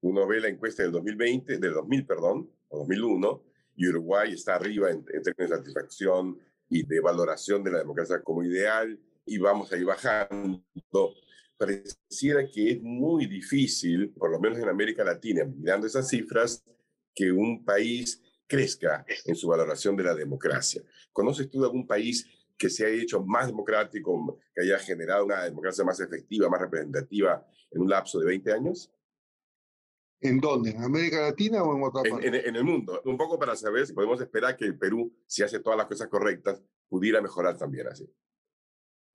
Uno 0.00 0.26
ve 0.26 0.40
la 0.40 0.48
encuesta 0.48 0.82
del 0.82 0.92
2020, 0.92 1.58
del 1.58 1.74
2000, 1.74 2.06
perdón, 2.06 2.50
o 2.68 2.78
2001, 2.78 3.42
y 3.76 3.88
Uruguay 3.88 4.32
está 4.32 4.54
arriba 4.54 4.90
en, 4.90 5.04
términos 5.04 5.36
de 5.36 5.48
satisfacción 5.48 6.38
y 6.68 6.84
de 6.84 7.00
valoración 7.00 7.62
de 7.62 7.72
la 7.72 7.78
democracia 7.78 8.22
como 8.22 8.42
ideal, 8.42 8.98
y 9.24 9.38
vamos 9.38 9.72
a 9.72 9.76
ir 9.76 9.84
bajando 9.84 10.62
pareciera 11.56 12.46
que 12.48 12.72
es 12.72 12.82
muy 12.82 13.26
difícil, 13.26 14.10
por 14.10 14.30
lo 14.30 14.40
menos 14.40 14.58
en 14.58 14.68
América 14.68 15.04
Latina, 15.04 15.44
mirando 15.44 15.86
esas 15.86 16.08
cifras, 16.08 16.64
que 17.14 17.32
un 17.32 17.64
país 17.64 18.22
crezca 18.46 19.04
en 19.24 19.34
su 19.34 19.48
valoración 19.48 19.96
de 19.96 20.04
la 20.04 20.14
democracia. 20.14 20.82
¿Conoces 21.12 21.50
tú 21.50 21.64
algún 21.64 21.86
país 21.86 22.26
que 22.56 22.70
se 22.70 22.86
haya 22.86 23.02
hecho 23.02 23.22
más 23.22 23.46
democrático, 23.46 24.38
que 24.54 24.62
haya 24.62 24.78
generado 24.78 25.24
una 25.24 25.44
democracia 25.44 25.84
más 25.84 26.00
efectiva, 26.00 26.48
más 26.48 26.60
representativa 26.60 27.46
en 27.70 27.82
un 27.82 27.88
lapso 27.88 28.18
de 28.20 28.26
20 28.26 28.52
años? 28.52 28.92
¿En 30.20 30.40
dónde? 30.40 30.70
¿En 30.70 30.82
América 30.82 31.20
Latina 31.20 31.62
o 31.62 31.76
en 31.76 31.82
otra 31.82 32.02
parte? 32.02 32.26
En, 32.26 32.34
en, 32.34 32.56
el 32.56 32.64
mundo. 32.64 33.02
Un 33.04 33.16
poco 33.16 33.38
para 33.38 33.54
saber 33.54 33.86
si 33.86 33.92
podemos 33.92 34.20
esperar 34.20 34.56
que 34.56 34.64
el 34.64 34.78
Perú, 34.78 35.14
si 35.26 35.42
hace 35.42 35.60
todas 35.60 35.76
las 35.76 35.86
cosas 35.86 36.08
correctas, 36.08 36.62
pudiera 36.88 37.20
mejorar 37.20 37.56
también 37.56 37.88
así. 37.88 38.08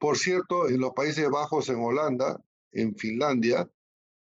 Por 0.01 0.17
cierto, 0.17 0.67
en 0.67 0.79
los 0.79 0.93
Países 0.93 1.29
Bajos, 1.29 1.69
en 1.69 1.75
Holanda, 1.75 2.43
en 2.71 2.95
Finlandia, 2.95 3.69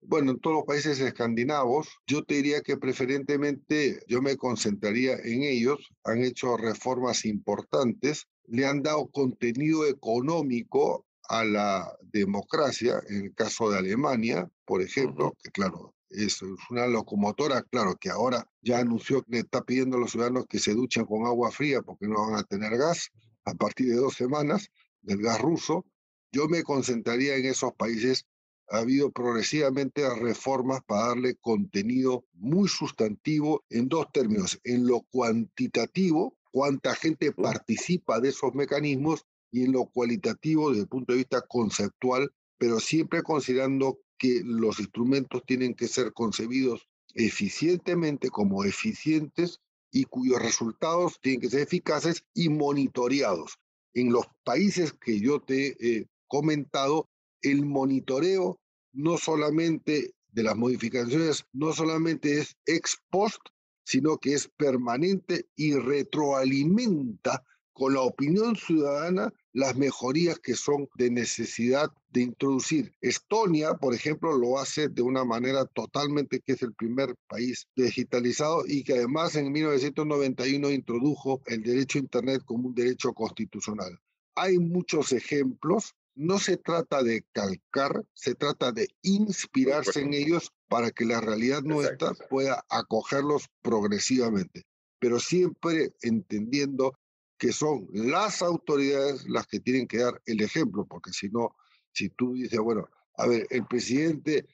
bueno, 0.00 0.32
en 0.32 0.40
todos 0.40 0.56
los 0.56 0.64
países 0.64 0.98
escandinavos, 0.98 2.00
yo 2.04 2.24
te 2.24 2.34
diría 2.34 2.62
que 2.62 2.76
preferentemente 2.76 4.02
yo 4.08 4.20
me 4.20 4.36
concentraría 4.36 5.14
en 5.22 5.44
ellos. 5.44 5.78
Han 6.02 6.18
hecho 6.18 6.56
reformas 6.56 7.24
importantes, 7.24 8.26
le 8.48 8.66
han 8.66 8.82
dado 8.82 9.06
contenido 9.12 9.86
económico 9.86 11.06
a 11.28 11.44
la 11.44 11.96
democracia, 12.12 13.00
en 13.08 13.26
el 13.26 13.34
caso 13.36 13.70
de 13.70 13.78
Alemania, 13.78 14.50
por 14.64 14.82
ejemplo, 14.82 15.32
que 15.44 15.52
claro, 15.52 15.94
es 16.10 16.42
una 16.70 16.88
locomotora, 16.88 17.62
claro, 17.62 17.94
que 18.00 18.10
ahora 18.10 18.50
ya 18.62 18.80
anunció 18.80 19.22
que 19.22 19.30
le 19.30 19.38
está 19.38 19.62
pidiendo 19.62 19.96
a 19.96 20.00
los 20.00 20.10
ciudadanos 20.10 20.46
que 20.48 20.58
se 20.58 20.74
duchen 20.74 21.04
con 21.04 21.24
agua 21.24 21.52
fría 21.52 21.82
porque 21.82 22.08
no 22.08 22.26
van 22.26 22.40
a 22.40 22.42
tener 22.42 22.76
gas 22.76 23.10
a 23.44 23.54
partir 23.54 23.90
de 23.90 23.94
dos 23.94 24.14
semanas 24.14 24.68
del 25.02 25.22
gas 25.22 25.40
ruso, 25.40 25.84
yo 26.32 26.48
me 26.48 26.62
concentraría 26.62 27.36
en 27.36 27.44
esos 27.44 27.74
países. 27.74 28.26
Ha 28.68 28.78
habido 28.78 29.10
progresivamente 29.10 30.08
reformas 30.14 30.82
para 30.86 31.08
darle 31.08 31.34
contenido 31.34 32.24
muy 32.32 32.68
sustantivo 32.68 33.64
en 33.68 33.88
dos 33.88 34.06
términos, 34.12 34.58
en 34.64 34.86
lo 34.86 35.02
cuantitativo, 35.02 36.38
cuánta 36.50 36.94
gente 36.94 37.32
participa 37.32 38.18
de 38.20 38.30
esos 38.30 38.54
mecanismos, 38.54 39.26
y 39.50 39.64
en 39.64 39.72
lo 39.72 39.84
cualitativo 39.84 40.70
desde 40.70 40.84
el 40.84 40.88
punto 40.88 41.12
de 41.12 41.18
vista 41.18 41.42
conceptual, 41.42 42.32
pero 42.56 42.80
siempre 42.80 43.22
considerando 43.22 43.98
que 44.16 44.40
los 44.42 44.80
instrumentos 44.80 45.42
tienen 45.46 45.74
que 45.74 45.88
ser 45.88 46.14
concebidos 46.14 46.88
eficientemente 47.14 48.30
como 48.30 48.64
eficientes 48.64 49.60
y 49.90 50.04
cuyos 50.04 50.40
resultados 50.40 51.20
tienen 51.20 51.42
que 51.42 51.50
ser 51.50 51.60
eficaces 51.60 52.24
y 52.32 52.48
monitoreados 52.48 53.58
en 53.94 54.12
los 54.12 54.26
países 54.44 54.92
que 54.92 55.20
yo 55.20 55.40
te 55.40 55.76
he 55.80 56.06
comentado, 56.28 57.08
el 57.42 57.64
monitoreo 57.64 58.60
no 58.92 59.18
solamente 59.18 60.14
de 60.28 60.42
las 60.42 60.56
modificaciones, 60.56 61.44
no 61.52 61.72
solamente 61.72 62.38
es 62.38 62.56
ex 62.66 62.98
post, 63.10 63.40
sino 63.84 64.18
que 64.18 64.34
es 64.34 64.48
permanente 64.56 65.46
y 65.56 65.74
retroalimenta 65.74 67.44
con 67.72 67.94
la 67.94 68.02
opinión 68.02 68.56
ciudadana 68.56 69.32
las 69.52 69.76
mejorías 69.76 70.38
que 70.38 70.54
son 70.54 70.88
de 70.94 71.10
necesidad 71.10 71.90
de 72.10 72.22
introducir. 72.22 72.92
Estonia, 73.00 73.74
por 73.74 73.94
ejemplo, 73.94 74.36
lo 74.36 74.58
hace 74.58 74.88
de 74.88 75.02
una 75.02 75.24
manera 75.24 75.64
totalmente 75.66 76.40
que 76.40 76.52
es 76.52 76.62
el 76.62 76.74
primer 76.74 77.14
país 77.28 77.66
digitalizado 77.76 78.64
y 78.66 78.84
que 78.84 78.94
además 78.94 79.36
en 79.36 79.52
1991 79.52 80.70
introdujo 80.70 81.42
el 81.46 81.62
derecho 81.62 81.98
a 81.98 82.02
Internet 82.02 82.42
como 82.44 82.68
un 82.68 82.74
derecho 82.74 83.12
constitucional. 83.12 83.98
Hay 84.34 84.58
muchos 84.58 85.12
ejemplos. 85.12 85.94
No 86.14 86.38
se 86.38 86.58
trata 86.58 87.02
de 87.02 87.24
calcar, 87.32 88.04
se 88.12 88.34
trata 88.34 88.70
de 88.70 88.86
inspirarse 89.00 90.00
en 90.00 90.12
ellos 90.12 90.52
para 90.68 90.90
que 90.90 91.06
la 91.06 91.22
realidad 91.22 91.62
nuestra 91.62 92.12
pueda 92.28 92.62
acogerlos 92.68 93.48
progresivamente, 93.62 94.64
pero 94.98 95.18
siempre 95.18 95.94
entendiendo 96.02 96.92
que 97.42 97.52
son 97.52 97.88
las 97.90 98.40
autoridades 98.40 99.28
las 99.28 99.48
que 99.48 99.58
tienen 99.58 99.88
que 99.88 99.98
dar 99.98 100.22
el 100.26 100.40
ejemplo, 100.42 100.86
porque 100.86 101.12
si 101.12 101.28
no, 101.28 101.56
si 101.92 102.08
tú 102.08 102.34
dices, 102.34 102.60
bueno, 102.60 102.88
a 103.16 103.26
ver, 103.26 103.48
el 103.50 103.66
presidente 103.66 104.46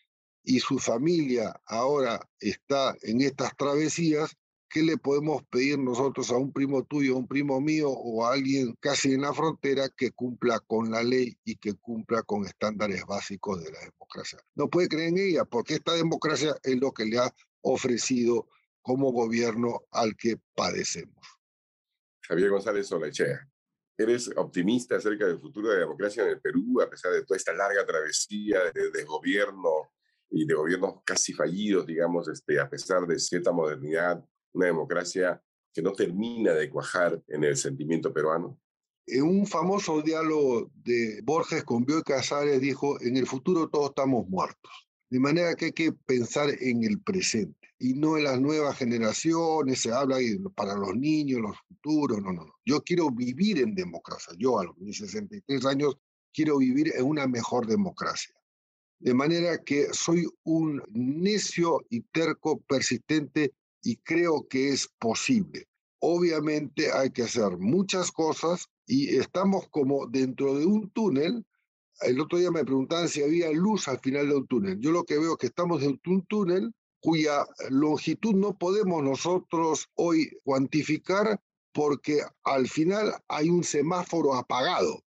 y 0.42 0.58
su 0.60 0.78
familia 0.78 1.60
ahora 1.66 2.18
está 2.40 2.96
en 3.02 3.20
estas 3.20 3.54
travesías, 3.58 4.34
¿qué 4.70 4.82
le 4.82 4.96
podemos 4.96 5.42
pedir 5.50 5.78
nosotros 5.78 6.30
a 6.30 6.38
un 6.38 6.50
primo 6.50 6.82
tuyo, 6.82 7.16
a 7.16 7.18
un 7.18 7.28
primo 7.28 7.60
mío 7.60 7.90
o 7.90 8.24
a 8.24 8.32
alguien 8.32 8.74
casi 8.80 9.12
en 9.12 9.20
la 9.20 9.34
frontera 9.34 9.90
que 9.94 10.12
cumpla 10.12 10.58
con 10.60 10.90
la 10.90 11.02
ley 11.02 11.36
y 11.44 11.56
que 11.56 11.74
cumpla 11.74 12.22
con 12.22 12.46
estándares 12.46 13.04
básicos 13.04 13.62
de 13.62 13.70
la 13.70 13.80
democracia? 13.80 14.38
No 14.54 14.70
puede 14.70 14.88
creer 14.88 15.08
en 15.10 15.18
ella 15.18 15.44
porque 15.44 15.74
esta 15.74 15.92
democracia 15.92 16.56
es 16.62 16.76
lo 16.76 16.92
que 16.92 17.04
le 17.04 17.18
ha 17.18 17.34
ofrecido 17.60 18.48
como 18.80 19.12
gobierno 19.12 19.82
al 19.90 20.16
que 20.16 20.38
padecemos. 20.54 21.37
Javier 22.28 22.50
González 22.50 22.86
Solechea. 22.86 23.48
¿Eres 23.96 24.30
optimista 24.36 24.96
acerca 24.96 25.26
del 25.26 25.40
futuro 25.40 25.70
de 25.70 25.76
la 25.76 25.80
democracia 25.80 26.22
en 26.22 26.28
el 26.28 26.40
Perú, 26.40 26.80
a 26.82 26.90
pesar 26.90 27.12
de 27.12 27.24
toda 27.24 27.36
esta 27.36 27.54
larga 27.54 27.84
travesía 27.86 28.60
de, 28.72 29.04
gobierno 29.04 29.90
y 30.30 30.46
de 30.46 30.54
gobiernos 30.54 31.02
casi 31.04 31.32
fallidos, 31.32 31.86
digamos, 31.86 32.28
este, 32.28 32.60
a 32.60 32.68
pesar 32.68 33.06
de 33.06 33.18
cierta 33.18 33.50
modernidad, 33.50 34.22
una 34.52 34.66
democracia 34.66 35.42
que 35.72 35.82
no 35.82 35.92
termina 35.92 36.52
de 36.52 36.68
cuajar 36.70 37.20
en 37.28 37.44
el 37.44 37.56
sentimiento 37.56 38.12
peruano? 38.12 38.60
En 39.06 39.22
un 39.22 39.46
famoso 39.46 40.02
diálogo 40.02 40.70
de 40.74 41.22
Borges 41.24 41.64
con 41.64 41.84
Bioy 41.84 42.02
Casares 42.02 42.60
dijo, 42.60 43.00
en 43.00 43.16
el 43.16 43.26
futuro 43.26 43.70
todos 43.70 43.88
estamos 43.88 44.28
muertos. 44.28 44.87
De 45.10 45.18
manera 45.18 45.54
que 45.54 45.66
hay 45.66 45.72
que 45.72 45.92
pensar 45.92 46.50
en 46.60 46.84
el 46.84 47.00
presente 47.00 47.68
y 47.78 47.94
no 47.94 48.18
en 48.18 48.24
las 48.24 48.40
nuevas 48.40 48.76
generaciones, 48.76 49.80
se 49.80 49.92
habla 49.92 50.18
para 50.54 50.74
los 50.74 50.94
niños, 50.94 51.40
los 51.40 51.56
futuros, 51.66 52.20
no, 52.20 52.32
no, 52.32 52.44
no. 52.44 52.54
Yo 52.66 52.82
quiero 52.82 53.10
vivir 53.10 53.60
en 53.60 53.74
democracia, 53.74 54.34
yo 54.38 54.58
a 54.58 54.64
los 54.64 54.74
63 54.90 55.64
años 55.64 55.96
quiero 56.32 56.58
vivir 56.58 56.92
en 56.94 57.04
una 57.06 57.26
mejor 57.26 57.66
democracia. 57.66 58.34
De 58.98 59.14
manera 59.14 59.62
que 59.62 59.86
soy 59.92 60.26
un 60.42 60.82
necio 60.90 61.84
y 61.88 62.00
terco 62.00 62.60
persistente 62.62 63.52
y 63.82 63.96
creo 63.96 64.46
que 64.48 64.70
es 64.70 64.88
posible. 64.98 65.68
Obviamente 66.00 66.92
hay 66.92 67.10
que 67.10 67.22
hacer 67.22 67.56
muchas 67.58 68.10
cosas 68.10 68.68
y 68.86 69.16
estamos 69.16 69.68
como 69.68 70.06
dentro 70.06 70.58
de 70.58 70.66
un 70.66 70.90
túnel. 70.90 71.44
El 72.00 72.20
otro 72.20 72.38
día 72.38 72.50
me 72.50 72.64
preguntaban 72.64 73.08
si 73.08 73.22
había 73.22 73.50
luz 73.50 73.88
al 73.88 73.98
final 73.98 74.28
del 74.28 74.46
túnel. 74.46 74.78
Yo 74.80 74.92
lo 74.92 75.04
que 75.04 75.18
veo 75.18 75.32
es 75.32 75.38
que 75.38 75.46
estamos 75.48 75.82
en 75.82 76.00
un 76.06 76.26
túnel 76.26 76.72
cuya 77.00 77.46
longitud 77.70 78.34
no 78.34 78.56
podemos 78.56 79.02
nosotros 79.02 79.88
hoy 79.94 80.30
cuantificar 80.44 81.40
porque 81.72 82.22
al 82.44 82.68
final 82.68 83.14
hay 83.28 83.50
un 83.50 83.62
semáforo 83.62 84.34
apagado, 84.34 85.02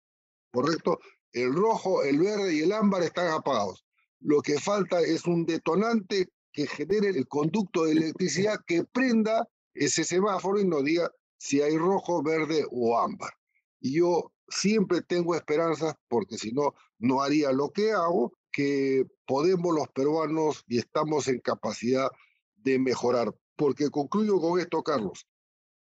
¿correcto? 0.53 0.99
El 1.33 1.55
rojo, 1.55 2.03
el 2.03 2.19
verde 2.19 2.55
y 2.55 2.61
el 2.61 2.73
ámbar 2.73 3.03
están 3.03 3.29
apagados. 3.29 3.85
Lo 4.21 4.41
que 4.41 4.59
falta 4.59 5.01
es 5.01 5.27
un 5.27 5.47
detonante 5.47 6.29
que 6.53 6.67
genere 6.67 7.09
el 7.09 7.29
conducto 7.29 7.85
de 7.85 7.93
electricidad 7.93 8.61
que 8.67 8.85
prenda 8.85 9.49
ese 9.75 10.05
semáforo 10.05 10.61
y 10.61 10.67
nos 10.67 10.85
diga 10.85 11.11
si 11.39 11.63
hay 11.63 11.77
rojo, 11.77 12.23
verde 12.23 12.67
o 12.71 12.99
ámbar. 12.99 13.33
Y 13.81 13.99
yo 13.99 14.33
siempre 14.49 15.03
tengo 15.03 15.35
esperanzas, 15.35 15.95
porque 16.09 16.39
si 16.39 16.53
no, 16.53 16.75
no 16.99 17.23
haría 17.23 17.53
lo 17.53 17.71
que 17.71 17.93
hago, 17.93 18.33
que 18.51 19.07
podemos 19.27 19.75
los 19.75 19.89
peruanos 19.89 20.65
y 20.67 20.79
estamos 20.79 21.29
en 21.29 21.41
capacidad 21.41 22.09
de 22.57 22.79
mejorar. 22.79 23.35
Porque 23.57 23.91
concluyo 23.91 24.41
con 24.41 24.61
esto, 24.61 24.83
Carlos. 24.83 25.27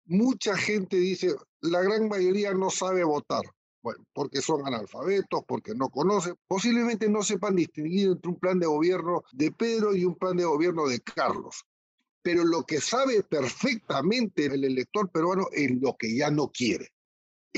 Mucha 0.05 0.55
gente 0.55 0.97
dice, 0.97 1.35
la 1.61 1.81
gran 1.81 2.07
mayoría 2.07 2.53
no 2.53 2.69
sabe 2.69 3.03
votar. 3.03 3.43
Bueno, 3.81 4.03
porque 4.13 4.41
son 4.41 4.65
analfabetos, 4.65 5.43
porque 5.47 5.73
no 5.73 5.89
conocen, 5.89 6.35
posiblemente 6.47 7.09
no 7.09 7.23
sepan 7.23 7.55
distinguir 7.55 8.09
entre 8.09 8.31
un 8.31 8.39
plan 8.39 8.59
de 8.59 8.65
gobierno 8.65 9.23
de 9.31 9.51
Pedro 9.51 9.95
y 9.95 10.03
un 10.03 10.15
plan 10.15 10.35
de 10.35 10.43
gobierno 10.43 10.87
de 10.87 10.99
Carlos. 10.99 11.63
Pero 12.21 12.43
lo 12.43 12.63
que 12.63 12.81
sabe 12.81 13.23
perfectamente 13.23 14.47
el 14.47 14.65
elector 14.65 15.09
peruano 15.09 15.47
es 15.53 15.71
lo 15.79 15.95
que 15.95 16.15
ya 16.15 16.29
no 16.29 16.51
quiere. 16.51 16.89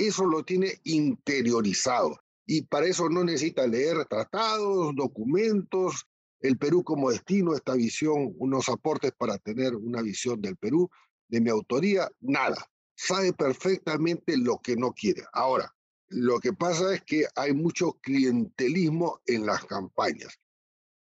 Eso 0.08 0.25
lo 0.25 0.44
tiene 0.44 0.79
interiorizado 0.86 2.22
y 2.46 2.62
para 2.62 2.88
eso 2.88 3.10
no 3.10 3.24
necesita 3.24 3.68
leer 3.68 4.06
tratados, 4.06 4.96
documentos, 4.96 6.08
el 6.39 6.58
Perú 6.58 6.86
como 6.86 7.12
destino, 7.12 7.53
esta 7.53 7.74
visión, 7.74 8.34
unos 8.38 8.70
aportes 8.70 9.12
para 9.12 9.38
tener 9.39 9.75
una 9.75 10.01
visión 10.01 10.41
del 10.41 10.56
Perú, 10.56 10.89
de 11.27 11.41
mi 11.41 11.50
autoría, 11.50 12.10
nada. 12.22 12.65
Sabe 12.96 13.34
perfectamente 13.34 14.38
lo 14.38 14.60
que 14.60 14.77
no 14.77 14.94
quiere. 14.94 15.25
Ahora, 15.34 15.75
lo 16.08 16.39
que 16.39 16.53
pasa 16.53 16.96
es 16.96 17.03
que 17.03 17.25
hay 17.36 17.53
mucho 17.53 18.00
clientelismo 18.01 19.20
en 19.25 19.46
las 19.46 19.65
campañas. 19.65 20.39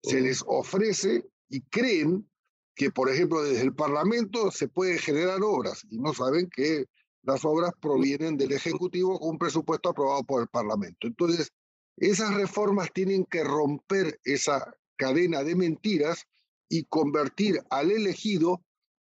Se 0.01 0.20
les 0.22 0.44
ofrece 0.48 1.24
y 1.50 1.62
creen 1.62 2.27
que, 2.74 2.89
por 2.89 3.12
ejemplo, 3.12 3.44
desde 3.44 3.62
el 3.62 3.75
Parlamento 3.75 4.50
se 4.50 4.68
pueden 4.68 4.98
generar 4.98 5.44
obras 5.44 5.86
y 5.88 6.00
no 6.00 6.16
saben 6.16 6.50
que 6.50 6.88
las 7.24 7.44
obras 7.46 7.72
provienen 7.80 8.38
del 8.38 8.54
Ejecutivo 8.54 9.20
con 9.20 9.32
un 9.32 9.38
presupuesto 9.38 9.90
aprobado 9.90 10.24
por 10.24 10.42
el 10.42 10.48
Parlamento. 10.48 11.08
Entonces, 11.08 11.52
esas 11.98 12.34
reformas 12.36 12.90
tienen 12.94 13.26
que 13.26 13.44
romper 13.44 14.20
esa 14.24 14.76
cadena 14.96 15.44
de 15.44 15.56
mentiras 15.56 16.26
y 16.70 16.84
convertir 16.86 17.62
al 17.70 17.92
elegido 17.92 18.62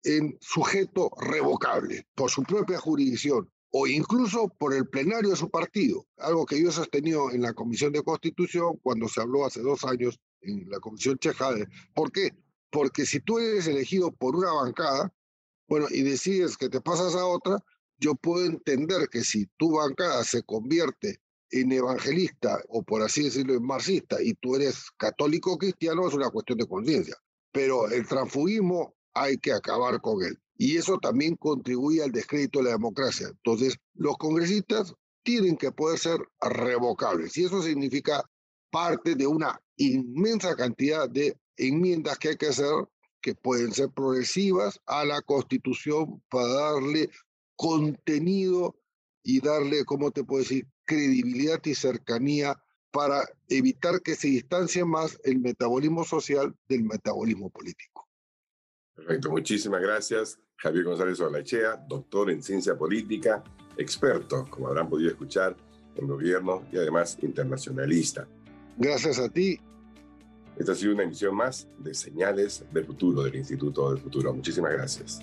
en 0.03 0.37
sujeto 0.41 1.11
revocable 1.19 2.07
por 2.15 2.31
su 2.31 2.43
propia 2.43 2.79
jurisdicción 2.79 3.51
o 3.77 3.87
incluso 3.87 4.49
por 4.49 4.73
el 4.73 4.89
plenario 4.89 5.31
de 5.31 5.37
su 5.37 5.51
partido, 5.51 6.07
algo 6.19 6.47
que 6.47 6.63
yo 6.63 6.69
he 6.69 6.73
sostenido 6.73 7.33
en 7.33 7.43
la 7.43 7.55
Comisión 7.55 7.93
de 7.93 8.05
Constitución 8.05 8.79
cuando 8.83 9.09
se 9.09 9.21
habló 9.21 9.45
hace 9.45 9.62
dos 9.62 9.83
años 9.85 10.21
en 10.43 10.71
la 10.71 10.79
Comisión 10.79 11.19
Cheja. 11.19 11.51
¿Por 11.93 12.12
qué? 12.12 12.31
Porque 12.71 13.05
si 13.05 13.19
tú 13.19 13.40
eres 13.40 13.67
elegido 13.67 14.12
por 14.12 14.37
una 14.37 14.53
bancada, 14.53 15.12
bueno, 15.67 15.87
y 15.90 16.03
decides 16.03 16.57
que 16.57 16.69
te 16.69 16.81
pasas 16.81 17.17
a 17.17 17.27
otra, 17.27 17.59
yo 17.98 18.14
puedo 18.14 18.44
entender 18.44 19.09
que 19.09 19.22
si 19.22 19.46
tu 19.57 19.72
bancada 19.76 20.24
se 20.24 20.42
convierte 20.42 21.20
en 21.50 21.72
evangelista 21.72 22.61
o 22.68 22.83
por 22.83 23.02
así 23.02 23.24
decirlo 23.24 23.54
en 23.54 23.64
marxista 23.64 24.20
y 24.22 24.35
tú 24.35 24.57
eres 24.57 24.90
católico 24.96 25.57
cristiano 25.57 26.09
es 26.09 26.14
una 26.14 26.30
cuestión 26.30 26.59
de 26.59 26.66
conciencia. 26.66 27.16
Pero 27.52 27.88
el 27.88 28.07
transfugismo 28.07 28.94
hay 29.14 29.38
que 29.38 29.52
acabar 29.52 30.00
con 30.00 30.22
él. 30.24 30.37
Y 30.57 30.76
eso 30.76 30.98
también 30.98 31.37
contribuye 31.37 32.02
al 32.02 32.12
descrédito 32.12 32.59
de 32.59 32.66
la 32.66 32.70
democracia. 32.72 33.28
Entonces, 33.28 33.76
los 33.94 34.16
congresistas 34.18 34.94
tienen 35.22 35.57
que 35.57 35.72
poder 35.72 35.98
ser 35.98 36.18
revocables. 36.40 37.37
Y 37.37 37.44
eso 37.44 37.62
significa 37.62 38.24
parte 38.70 39.14
de 39.14 39.26
una 39.26 39.61
inmensa 39.76 40.54
cantidad 40.57 41.09
de 41.09 41.37
enmiendas 41.57 42.18
que 42.18 42.30
hay 42.30 42.37
que 42.37 42.48
hacer 42.48 42.72
que 43.20 43.35
pueden 43.35 43.72
ser 43.72 43.88
progresivas 43.90 44.78
a 44.85 45.04
la 45.04 45.22
Constitución 45.22 46.22
para 46.28 46.46
darle 46.46 47.11
contenido 47.57 48.77
y 49.23 49.40
darle, 49.40 49.85
¿cómo 49.85 50.11
te 50.11 50.25
puedo 50.25 50.43
decir?, 50.43 50.67
credibilidad 50.85 51.61
y 51.64 51.75
cercanía 51.75 52.62
para 52.90 53.27
evitar 53.49 54.03
que 54.03 54.14
se 54.14 54.29
distancie 54.29 54.85
más 54.85 55.19
el 55.25 55.40
metabolismo 55.40 56.05
social 56.05 56.55
del 56.69 56.85
metabolismo 56.85 57.51
político. 57.51 58.09
Perfecto, 58.95 59.31
muchísimas 59.31 59.81
gracias. 59.81 60.38
Javier 60.57 60.85
González 60.85 61.19
Olachea, 61.21 61.85
doctor 61.88 62.31
en 62.31 62.43
ciencia 62.43 62.77
política, 62.77 63.43
experto, 63.77 64.47
como 64.49 64.69
habrán 64.69 64.88
podido 64.88 65.11
escuchar, 65.11 65.57
en 65.97 66.07
gobierno 66.07 66.64
y 66.73 66.77
además 66.77 67.19
internacionalista. 67.23 68.29
Gracias 68.77 69.19
a 69.19 69.29
ti. 69.29 69.59
Esta 70.57 70.73
ha 70.73 70.75
sido 70.75 70.93
una 70.93 71.03
emisión 71.03 71.35
más 71.35 71.67
de 71.79 71.95
Señales 71.95 72.64
del 72.73 72.85
Futuro 72.85 73.23
del 73.23 73.35
Instituto 73.35 73.93
del 73.93 74.01
Futuro. 74.01 74.33
Muchísimas 74.33 74.73
gracias. 74.73 75.21